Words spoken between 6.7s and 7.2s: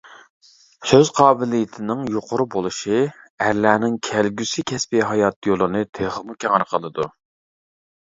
قىلىدۇ.